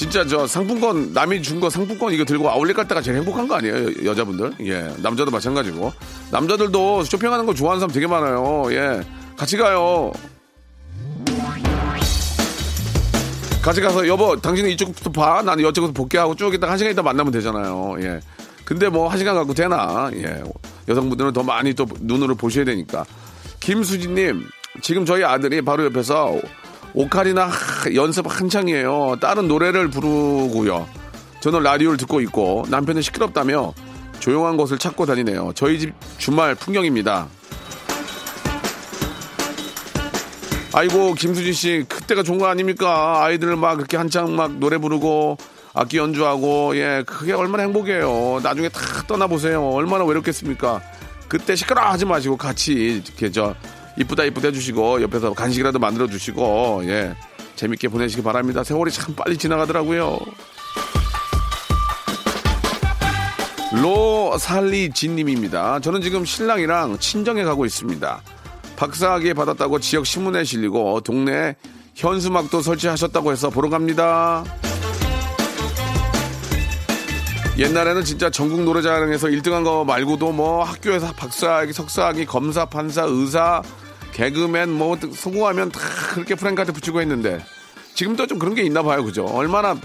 진짜 0.00 0.24
저 0.26 0.46
상품권 0.46 1.12
남이 1.12 1.42
준 1.42 1.60
거 1.60 1.68
상품권 1.68 2.14
이거 2.14 2.24
들고 2.24 2.48
아울렛 2.48 2.74
갈 2.74 2.88
때가 2.88 3.02
제일 3.02 3.18
행복한 3.18 3.46
거 3.46 3.56
아니에요 3.56 4.06
여, 4.06 4.14
자분들 4.14 4.54
예 4.62 4.90
남자도 5.02 5.30
마찬가지고. 5.30 5.92
남자들도 6.30 7.04
쇼핑하는 7.04 7.44
거 7.44 7.52
좋아하는 7.52 7.80
사람 7.80 7.92
되게 7.92 8.06
많아요. 8.06 8.64
예 8.72 9.02
같이 9.36 9.58
가요. 9.58 10.10
같이 13.62 13.82
가서 13.82 14.08
여보 14.08 14.40
당신은 14.40 14.70
이쪽부터 14.70 15.12
봐. 15.12 15.42
나는 15.42 15.68
이쪽부터 15.68 15.92
볼게 15.92 16.16
하고 16.16 16.34
쭉 16.34 16.54
있다가 16.54 16.72
한 16.72 16.78
시간 16.78 16.92
있다 16.94 17.02
만나면 17.02 17.30
되잖아요. 17.32 17.96
예. 18.00 18.20
근데 18.64 18.88
뭐 18.88 19.06
한 19.08 19.18
시간 19.18 19.34
갖고 19.34 19.52
되나? 19.52 20.10
예. 20.14 20.42
여성분들은 20.88 21.34
더 21.34 21.42
많이 21.42 21.74
또 21.74 21.86
눈으로 22.00 22.36
보셔야 22.36 22.64
되니까. 22.64 23.04
김수진님 23.60 24.46
지금 24.80 25.04
저희 25.04 25.24
아들이 25.24 25.60
바로 25.60 25.84
옆에서 25.84 26.38
오카리나 26.94 27.50
연습 27.94 28.26
한창이에요. 28.28 29.16
다른 29.20 29.48
노래를 29.48 29.88
부르고요. 29.88 30.88
저는 31.40 31.62
라디오를 31.62 31.96
듣고 31.96 32.20
있고 32.22 32.64
남편은 32.68 33.02
시끄럽다며 33.02 33.72
조용한 34.18 34.56
곳을 34.56 34.78
찾고 34.78 35.06
다니네요. 35.06 35.52
저희 35.54 35.78
집 35.78 35.94
주말 36.18 36.54
풍경입니다. 36.54 37.28
아이고 40.72 41.14
김수진 41.14 41.52
씨 41.52 41.84
그때가 41.88 42.22
좋은 42.22 42.38
거 42.38 42.46
아닙니까? 42.46 43.24
아이들 43.24 43.56
막 43.56 43.76
그렇게 43.76 43.96
한창 43.96 44.36
막 44.36 44.52
노래 44.58 44.78
부르고 44.78 45.36
악기 45.72 45.98
연주하고 45.98 46.76
예 46.76 47.02
그게 47.06 47.32
얼마나 47.32 47.64
행복해요. 47.64 48.40
나중에 48.42 48.68
다 48.68 48.80
떠나 49.06 49.26
보세요. 49.26 49.66
얼마나 49.68 50.04
외롭겠습니까? 50.04 50.80
그때 51.28 51.56
시끄러워하지 51.56 52.04
마시고 52.04 52.36
같이 52.36 52.72
이렇게 53.04 53.30
저 53.30 53.54
이쁘다 54.00 54.24
이쁘다 54.24 54.48
해주시고 54.48 55.02
옆에서 55.02 55.34
간식이라도 55.34 55.78
만들어 55.78 56.06
주시고 56.06 56.82
예 56.84 57.14
재밌게 57.56 57.88
보내시기 57.88 58.22
바랍니다. 58.22 58.64
세월이 58.64 58.90
참 58.90 59.14
빨리 59.14 59.36
지나가더라고요. 59.36 60.18
로살리진님입니다. 63.72 65.80
저는 65.80 66.00
지금 66.00 66.24
신랑이랑 66.24 66.98
친정에 66.98 67.44
가고 67.44 67.66
있습니다. 67.66 68.22
박사학위 68.76 69.34
받았다고 69.34 69.78
지역 69.80 70.06
신문에 70.06 70.44
실리고 70.44 71.02
동네 71.02 71.54
현수막도 71.94 72.62
설치하셨다고 72.62 73.32
해서 73.32 73.50
보러 73.50 73.68
갑니다. 73.68 74.42
옛날에는 77.58 78.04
진짜 78.04 78.30
전국 78.30 78.62
노래자랑에서 78.62 79.28
1등한 79.28 79.64
거 79.64 79.84
말고도 79.84 80.32
뭐 80.32 80.64
학교에서 80.64 81.12
박사학위, 81.12 81.74
석사학위, 81.74 82.24
검사, 82.24 82.64
판사, 82.64 83.04
의사, 83.04 83.60
개그맨 84.12 84.70
뭐 84.70 84.98
성공하면 84.98 85.70
다 85.70 85.80
그렇게 86.14 86.34
프랭카드 86.34 86.72
붙이고 86.72 87.00
했는데 87.00 87.44
지금도 87.94 88.26
좀 88.26 88.38
그런 88.38 88.54
게 88.54 88.62
있나 88.62 88.82
봐요, 88.82 89.04
그죠? 89.04 89.24
얼마나 89.24 89.76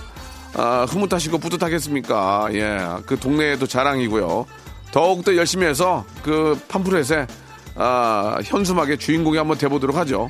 아, 0.53 0.85
흐뭇하시고 0.87 1.37
뿌듯하겠습니까? 1.37 2.47
예, 2.53 2.79
그 3.05 3.19
동네에도 3.19 3.67
자랑이고요. 3.67 4.45
더욱더 4.91 5.35
열심히 5.35 5.65
해서 5.65 6.05
그 6.23 6.57
팜프렛에 6.69 7.27
아, 7.75 8.37
현수막의 8.43 8.97
주인공이 8.97 9.37
한번 9.37 9.57
돼보도록 9.57 9.97
하죠. 9.97 10.29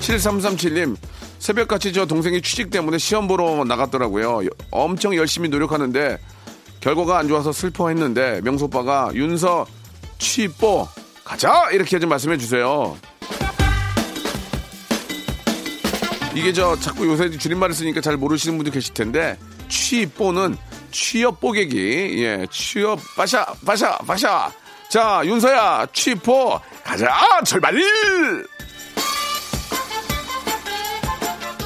7337님, 0.00 0.96
새벽같이 1.38 1.92
저 1.92 2.06
동생이 2.06 2.42
취직 2.42 2.70
때문에 2.70 2.98
시험 2.98 3.28
보러 3.28 3.64
나갔더라고요. 3.64 4.40
엄청 4.70 5.14
열심히 5.14 5.48
노력하는데 5.48 6.18
결과가 6.80 7.18
안 7.18 7.28
좋아서 7.28 7.52
슬퍼했는데 7.52 8.40
명소 8.42 8.66
오빠가 8.66 9.10
윤서 9.14 9.66
취뽀 10.18 10.88
가자! 11.24 11.68
이렇게 11.72 11.98
좀 11.98 12.10
말씀해 12.10 12.36
주세요. 12.38 12.96
이게 16.34 16.52
저 16.52 16.76
자꾸 16.76 17.06
요새 17.06 17.30
줄임말을 17.30 17.74
쓰니까 17.74 18.00
잘 18.00 18.16
모르시는 18.16 18.56
분도 18.58 18.70
계실 18.70 18.94
텐데 18.94 19.38
취뽀는 19.68 20.56
취업 20.90 21.40
뽀개기. 21.40 22.22
예 22.24 22.46
취업 22.50 23.00
빠샤 23.16 23.44
빠샤 23.66 23.98
빠샤. 23.98 24.52
자 24.88 25.20
윤서야 25.24 25.86
취뽀 25.92 26.60
가자! 26.84 27.12
출발! 27.44 27.74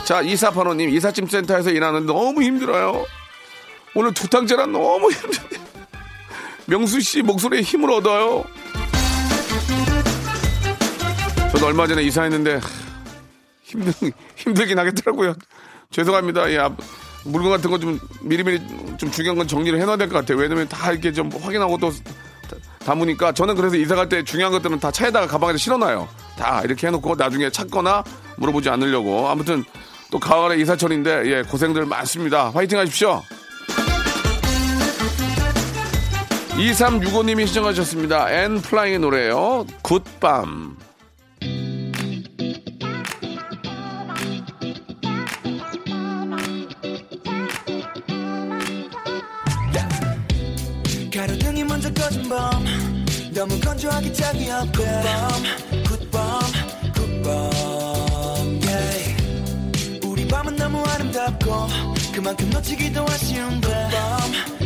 자 0.04 0.20
이사판호님 0.20 0.90
이삿짐 0.90 1.28
센터에서 1.28 1.70
일하는 1.70 2.06
너무 2.06 2.42
힘들어요. 2.42 3.06
오늘 3.94 4.12
두탕제라 4.14 4.66
너무 4.66 5.10
힘든데 5.12 5.61
명수 6.66 7.00
씨 7.00 7.22
목소리에 7.22 7.62
힘을 7.62 7.90
얻어요. 7.90 8.44
저도 11.52 11.66
얼마 11.66 11.86
전에 11.86 12.02
이사했는데 12.04 12.60
힘들 13.62 13.92
힘들긴 14.36 14.78
하겠더라고요. 14.78 15.34
죄송합니다. 15.90 16.50
예, 16.50 16.58
물건 17.24 17.50
같은 17.52 17.70
거 17.70 17.78
좀 17.78 17.98
미리미리 18.22 18.60
좀 18.96 19.10
중요한 19.10 19.36
건 19.36 19.46
정리를 19.46 19.78
해놔야 19.80 19.96
될 19.96 20.08
것 20.08 20.18
같아요. 20.18 20.38
왜냐면 20.38 20.68
다 20.68 20.90
이렇게 20.92 21.12
좀 21.12 21.30
확인하고 21.30 21.76
또 21.78 21.92
담으니까 22.84 23.32
저는 23.32 23.54
그래서 23.54 23.76
이사 23.76 23.94
갈 23.94 24.08
때 24.08 24.24
중요한 24.24 24.52
것들은 24.52 24.80
다 24.80 24.90
차에다가 24.90 25.26
가방에 25.26 25.56
실어놔요. 25.56 26.08
다 26.36 26.62
이렇게 26.64 26.86
해놓고 26.88 27.14
나중에 27.16 27.50
찾거나 27.50 28.02
물어보지 28.38 28.68
않으려고. 28.70 29.28
아무튼 29.28 29.64
또 30.10 30.18
가을에 30.18 30.60
이사철인데 30.60 31.22
예 31.26 31.42
고생들 31.42 31.84
많습니다. 31.86 32.50
화이팅 32.50 32.78
하십시오. 32.78 33.22
2365님이 36.62 37.46
신청하셨습니다. 37.48 38.30
N.Flying의 38.30 39.00
노래요. 39.00 39.66
굿밤. 39.82 40.76
가로등이 51.12 51.64
먼저 51.64 51.92
꺼진 51.92 52.28
밤 52.28 52.64
너무 53.34 53.60
건조하기 53.60 54.14
짝이 54.14 54.50
없대 54.50 55.02
굿밤 55.86 56.40
굿밤 56.94 57.30
yeah. 58.64 60.00
우리 60.06 60.26
밤은 60.26 60.56
너무 60.56 60.82
아름답고 60.82 61.66
그만큼 62.14 62.50
놓치기도 62.50 63.02
아쉬운 63.02 63.60
굿밤 63.60 63.90
굿밤 63.90 64.61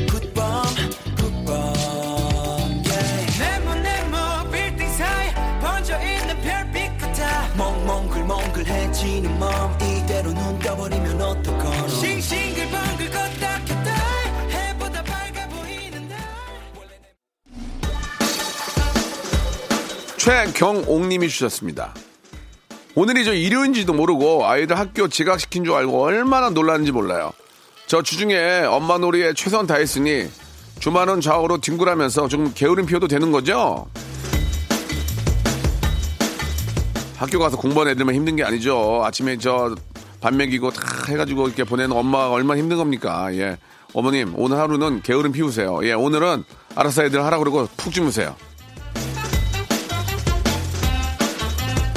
최경옥님이 20.27 21.29
주셨습니다 21.29 21.95
오늘이 22.97 23.25
저 23.25 23.33
일요일인지도 23.33 23.93
모르고 23.93 24.45
아이들 24.45 24.77
학교 24.77 25.07
지각시킨 25.07 25.63
줄 25.63 25.75
알고 25.75 26.03
얼마나 26.03 26.51
놀랐는지 26.51 26.91
몰라요 26.91 27.31
저 27.87 28.03
주중에 28.03 28.65
엄마 28.69 28.99
놀이에 28.99 29.35
최선 29.35 29.69
다했으니 29.69 30.29
주말은 30.81 31.21
좌우로 31.21 31.59
뒹굴하면서 31.59 32.27
좀 32.27 32.53
게으름 32.53 32.87
피워도 32.87 33.07
되는 33.07 33.31
거죠? 33.31 33.87
학교 37.17 37.39
가서 37.39 37.57
공부하는 37.57 37.93
애들만 37.93 38.15
힘든 38.15 38.37
게 38.37 38.45
아니죠. 38.45 39.03
아침에 39.05 39.39
저밥 39.39 40.35
먹이고 40.35 40.71
다 40.71 40.83
해가지고 41.09 41.47
이렇게 41.47 41.65
보내는 41.65 41.97
엄마가 41.97 42.31
얼마나 42.31 42.61
힘든 42.61 42.77
겁니까? 42.77 43.35
예. 43.37 43.57
어머님, 43.95 44.35
오늘 44.37 44.59
하루는 44.59 45.01
게으름 45.01 45.33
피우세요. 45.33 45.81
예, 45.85 45.95
오늘은 45.95 46.45
알아서 46.75 47.05
애들 47.05 47.25
하라 47.25 47.39
그러고 47.39 47.67
푹 47.79 47.91
주무세요. 47.95 48.37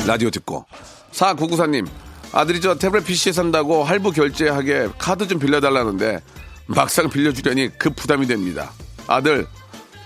라디오 0.09 0.31
듣고. 0.31 0.65
4994님, 1.11 1.87
아들이 2.31 2.59
저 2.61 2.73
태블릿 2.73 3.05
PC 3.05 3.31
산다고 3.31 3.83
할부 3.83 4.11
결제하게 4.11 4.89
카드 4.97 5.27
좀 5.27 5.37
빌려달라는데 5.37 6.19
막상 6.65 7.09
빌려주려니 7.11 7.77
급 7.77 7.95
부담이 7.95 8.25
됩니다. 8.25 8.71
아들, 9.05 9.45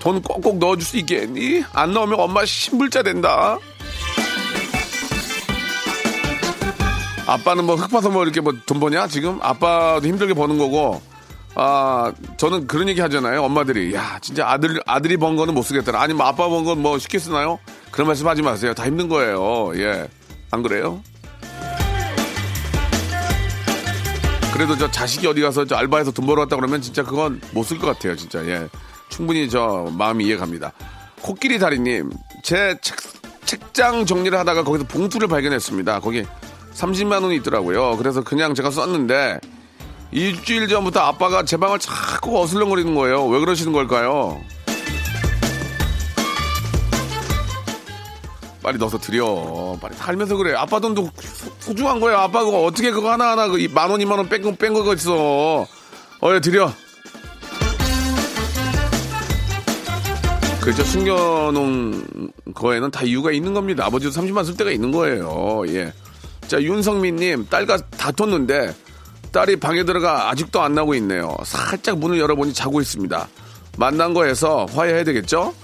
돈 0.02 0.22
꼭꼭 0.22 0.58
넣어줄 0.58 0.84
수 0.86 0.98
있겠니? 0.98 1.64
안 1.72 1.94
넣으면 1.94 2.20
엄마 2.20 2.44
신불자 2.44 3.04
된다. 3.04 3.58
아빠는 7.26 7.64
뭐 7.64 7.76
흙파서 7.78 8.10
뭐 8.10 8.24
이렇게 8.24 8.42
뭐 8.42 8.52
돈 8.66 8.82
버냐 8.82 9.08
지금 9.08 9.40
아빠도 9.42 10.06
힘들게 10.06 10.34
버는 10.34 10.58
거고 10.58 11.02
아 11.56 12.12
저는 12.38 12.66
그런 12.68 12.90
얘기 12.90 13.00
하잖아요 13.02 13.44
엄마들이. 13.44 13.94
야 13.94 14.18
진짜 14.22 14.50
아들 14.50 14.82
아들이 14.88 15.18
번 15.18 15.36
거는 15.36 15.54
못 15.54 15.62
쓰겠다 15.64 15.92
아니면 16.02 16.18
뭐 16.18 16.26
아빠 16.28 16.48
번 16.50 16.64
건 16.66 16.80
뭐 16.80 16.98
쉽게 16.98 17.20
쓰나요? 17.20 17.60
그런 17.92 18.08
말씀 18.08 18.28
하지 18.28 18.42
마세요. 18.42 18.74
다 18.74 18.86
힘든 18.86 19.08
거예요. 19.10 19.72
예 19.76 20.08
안 20.52 20.62
그래요? 20.62 21.02
그래도 24.54 24.78
저 24.78 24.90
자식이 24.92 25.26
어디 25.26 25.42
가서 25.42 25.66
저 25.66 25.76
알바해서 25.76 26.12
돈 26.12 26.28
벌어왔다 26.28 26.56
그러면 26.56 26.80
진짜 26.82 27.04
그건 27.04 27.42
못 27.54 27.64
쓸 27.66 27.80
것 27.80 27.88
같아요 27.88 28.16
진짜. 28.16 28.46
예. 28.46 28.68
충분히 29.10 29.50
저 29.50 29.88
마음이 29.98 30.26
이해갑니다. 30.26 30.72
코끼리 31.22 31.58
다리님, 31.58 32.12
제 32.44 32.78
책, 32.82 32.98
책장 33.46 34.06
정리를 34.06 34.38
하다가 34.38 34.64
거기서 34.64 34.86
봉투를 34.88 35.28
발견했습니다. 35.28 36.00
거기 36.02 36.24
30만 36.76 37.24
원이 37.24 37.38
있더라고요. 37.38 37.98
그래서 37.98 38.22
그냥 38.24 38.54
제가 38.54 38.70
썼는데 38.70 39.40
일주일 40.14 40.68
전부터 40.68 41.00
아빠가 41.00 41.44
제 41.44 41.58
방을 41.58 41.80
자꾸 41.80 42.40
어슬렁거리는 42.42 42.94
거예요. 42.96 43.26
왜 43.28 43.40
그러시는 43.40 43.74
걸까요? 43.74 44.40
빨리 48.62 48.78
넣어서 48.78 48.98
드려. 48.98 49.76
빨리 49.82 49.96
살면서 49.96 50.38
그래. 50.38 50.54
아빠 50.56 50.80
돈도 50.80 51.10
소, 51.60 51.76
중한 51.76 52.00
거예요. 52.00 52.18
아빠 52.20 52.44
가 52.44 52.50
어떻게 52.50 52.92
그거 52.92 53.12
하나하나 53.12 53.48
그 53.48 53.58
만 53.74 53.90
원, 53.90 54.00
이만 54.00 54.18
원 54.20 54.30
뺀, 54.30 54.42
거, 54.42 54.52
뺀 54.56 54.74
거가 54.74 54.94
있어. 54.94 55.66
어여 56.22 56.40
드려. 56.40 56.72
그렇죠. 60.62 60.84
숨겨놓은 60.86 62.32
거에는 62.54 62.92
다 62.92 63.02
이유가 63.04 63.32
있는 63.34 63.54
겁니다. 63.54 63.86
아버지도 63.86 64.12
30만 64.14 64.46
쓸 64.46 64.56
때가 64.56 64.72
있는 64.72 64.92
거예요. 64.92 65.64
예. 65.68 65.92
자, 66.48 66.62
윤성민님, 66.62 67.48
딸과 67.50 67.78
다퉜는데 67.98 68.74
딸이 69.34 69.56
방에 69.56 69.84
들어가 69.84 70.30
아직도 70.30 70.62
안 70.62 70.76
나오고 70.76 70.94
있네요. 70.96 71.36
살짝 71.44 71.98
문을 71.98 72.20
열어보니 72.20 72.54
자고 72.54 72.80
있습니다. 72.80 73.28
만난 73.80 74.14
거에서 74.14 74.68
화해해야 74.68 75.04
되겠죠? 75.04 75.56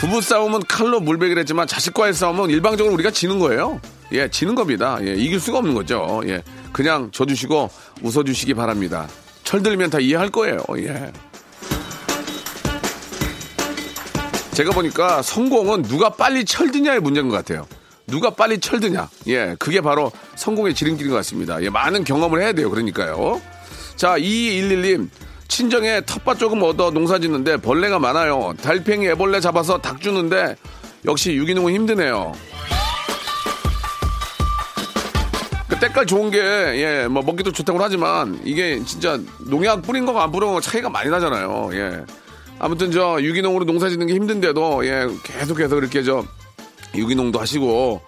부부 0.00 0.22
싸움은 0.22 0.60
칼로 0.66 0.98
물베기를 1.00 1.40
했지만 1.40 1.66
자식과의 1.66 2.14
싸움은 2.14 2.48
일방적으로 2.48 2.94
우리가 2.94 3.10
지는 3.10 3.38
거예요. 3.38 3.80
예, 4.12 4.28
지는 4.30 4.54
겁니다. 4.54 4.98
예, 5.02 5.14
이길 5.14 5.38
수가 5.38 5.58
없는 5.58 5.74
거죠. 5.74 6.22
예, 6.26 6.42
그냥 6.72 7.10
져주시고 7.10 7.70
웃어주시기 8.02 8.54
바랍니다. 8.54 9.06
철들면 9.44 9.90
다 9.90 10.00
이해할 10.00 10.30
거예요. 10.30 10.58
예. 10.78 11.12
제가 14.52 14.70
보니까 14.70 15.20
성공은 15.20 15.82
누가 15.82 16.08
빨리 16.08 16.46
철드냐의 16.46 17.00
문제인 17.00 17.28
것 17.28 17.36
같아요. 17.36 17.66
누가 18.06 18.30
빨리 18.30 18.58
철드냐. 18.58 19.08
예, 19.28 19.56
그게 19.58 19.80
바로 19.80 20.12
성공의 20.36 20.74
지름길인 20.74 21.10
것 21.10 21.16
같습니다. 21.16 21.62
예, 21.62 21.70
많은 21.70 22.04
경험을 22.04 22.42
해야 22.42 22.52
돼요. 22.52 22.70
그러니까요. 22.70 23.40
자, 23.96 24.18
2211님. 24.18 25.08
친정에 25.48 26.00
텃밭 26.00 26.38
조금 26.38 26.62
얻어 26.62 26.90
농사 26.90 27.18
짓는데 27.18 27.58
벌레가 27.58 27.98
많아요. 27.98 28.54
달팽이 28.62 29.06
애벌레 29.08 29.40
잡아서 29.40 29.78
닭 29.78 30.00
주는데 30.00 30.56
역시 31.04 31.34
유기농은 31.34 31.72
힘드네요. 31.74 32.32
그 35.68 35.78
때깔 35.78 36.06
좋은 36.06 36.30
게, 36.30 36.38
예, 36.38 37.06
뭐 37.08 37.22
먹기도 37.22 37.52
좋다고 37.52 37.78
하지만 37.82 38.40
이게 38.44 38.82
진짜 38.84 39.18
농약 39.48 39.82
뿌린 39.82 40.06
거가 40.06 40.24
안 40.24 40.32
뿌린 40.32 40.52
거 40.52 40.60
차이가 40.60 40.88
많이 40.88 41.10
나잖아요. 41.10 41.70
예. 41.72 42.04
아무튼 42.58 42.90
저 42.90 43.20
유기농으로 43.20 43.64
농사 43.64 43.88
짓는 43.88 44.06
게 44.06 44.14
힘든데도 44.14 44.86
예, 44.86 45.06
계속해서 45.24 45.76
이렇게 45.76 46.02
저 46.02 46.24
유기농도 46.94 47.40
하시고 47.40 48.00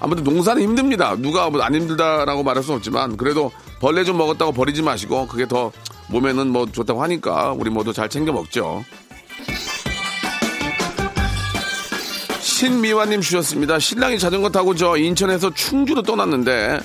아무튼 0.00 0.24
농사는 0.24 0.62
힘듭니다. 0.62 1.14
누가 1.16 1.50
뭐안 1.50 1.74
힘들다라고 1.74 2.42
말할 2.42 2.62
수는 2.62 2.78
없지만 2.78 3.16
그래도 3.16 3.52
벌레 3.80 4.02
좀 4.04 4.16
먹었다고 4.16 4.52
버리지 4.52 4.82
마시고 4.82 5.26
그게 5.26 5.46
더 5.46 5.70
몸에는 6.08 6.48
뭐 6.48 6.66
좋다고 6.66 7.02
하니까 7.02 7.52
우리 7.52 7.70
모두 7.70 7.92
잘 7.92 8.08
챙겨 8.08 8.32
먹죠. 8.32 8.84
신미화님 12.40 13.20
주셨습니다. 13.20 13.78
신랑이 13.78 14.18
자전거 14.18 14.50
타고 14.50 14.74
저 14.74 14.96
인천에서 14.96 15.52
충주로 15.54 16.02
떠났는데 16.02 16.80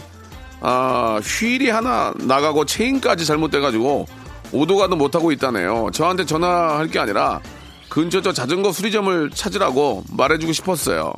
아 0.61 1.19
휠이 1.23 1.69
하나 1.69 2.13
나가고 2.17 2.65
체인까지 2.65 3.25
잘못돼가지고 3.25 4.05
오도가도 4.51 4.95
못하고 4.95 5.31
있다네요. 5.31 5.89
저한테 5.93 6.25
전화할 6.25 6.87
게 6.87 6.99
아니라 6.99 7.41
근처 7.89 8.21
저 8.21 8.31
자전거 8.31 8.71
수리점을 8.71 9.31
찾으라고 9.31 10.03
말해주고 10.11 10.53
싶었어요. 10.53 11.13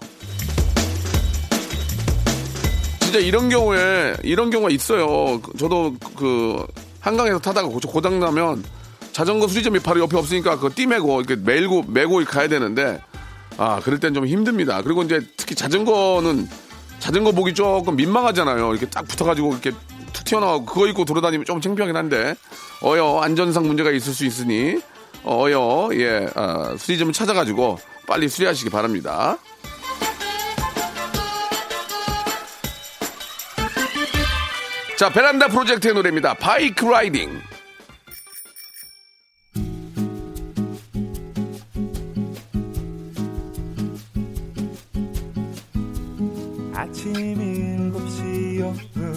진짜 3.17 3.19
이런 3.19 3.49
경우에 3.49 4.15
이런 4.23 4.49
경우가 4.51 4.69
있어요. 4.71 5.41
저도 5.58 5.95
그 6.15 6.65
한강에서 6.99 7.39
타다가 7.39 7.67
고장 7.67 8.19
나면 8.19 8.63
자전거 9.12 9.47
수리점이 9.47 9.80
바로 9.80 10.01
옆에 10.01 10.17
없으니까 10.17 10.60
그 10.60 10.71
띠매고 10.73 11.21
이렇게 11.21 11.36
메고 11.36 11.84
메고 11.88 12.23
가야 12.23 12.47
되는데 12.47 13.01
아 13.58 13.80
그럴 13.84 13.99
땐 13.99 14.13
좀 14.13 14.27
힘듭니다. 14.27 14.82
그리고 14.84 15.01
이제 15.01 15.21
특히 15.36 15.56
자전거는 15.56 16.47
자전거 16.99 17.32
보기 17.32 17.53
조금 17.53 17.95
민망하잖아요. 17.95 18.71
이렇게 18.71 18.88
딱 18.88 19.08
붙어가지고 19.08 19.51
이렇게 19.53 19.71
툭 20.13 20.25
튀어나오고 20.25 20.65
그거 20.65 20.88
입고 20.88 21.06
돌아다니면 21.06 21.45
좀 21.45 21.60
창피하긴 21.60 21.95
한데 21.95 22.36
어여 22.84 23.21
안전상 23.23 23.65
문제가 23.65 23.91
있을 23.91 24.13
수 24.13 24.25
있으니 24.25 24.80
어여 25.25 25.89
예 25.93 26.27
아, 26.36 26.75
수리점 26.77 27.12
찾아가지고 27.12 27.80
빨리 28.06 28.30
수리하시기 28.30 28.69
바랍니다. 28.69 29.38
자, 34.97 35.10
베란다 35.10 35.47
프로젝트의 35.47 35.93
노래입니다. 35.93 36.33
바이크 36.33 36.83
라이딩. 36.83 37.39
아침 46.73 47.15
일곱 47.15 48.10
시 48.10 48.23
오후 48.63 49.16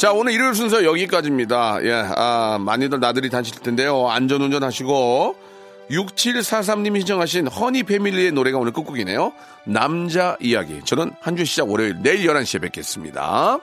자, 0.00 0.12
오늘 0.14 0.32
일요일 0.32 0.54
순서 0.54 0.82
여기까지입니다. 0.82 1.80
예, 1.84 1.92
아, 2.16 2.56
많이들 2.58 3.00
나들이 3.00 3.28
다실 3.28 3.60
텐데요. 3.60 4.08
안전 4.08 4.40
운전하시고, 4.40 5.36
6743님이 5.90 7.00
신청하신 7.00 7.48
허니 7.48 7.82
패밀리의 7.82 8.32
노래가 8.32 8.56
오늘 8.56 8.72
끝곡이네요. 8.72 9.32
남자 9.64 10.38
이야기. 10.40 10.80
저는 10.86 11.12
한 11.20 11.36
주 11.36 11.44
시작 11.44 11.68
월요일 11.68 11.96
내일 12.00 12.26
11시에 12.26 12.62
뵙겠습니다. 12.62 13.58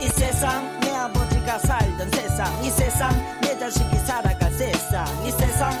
이 0.00 0.04
세상, 0.06 0.80
내 0.80 0.90
아버지가 0.94 1.58
살던 1.58 2.10
세상, 2.10 2.64
이 2.64 2.70
세상, 2.70 3.10
내 3.40 3.58
자식이 3.58 3.96
살아간 4.06 4.52
세상, 4.52 5.26
이 5.26 5.30
세상, 5.32 5.72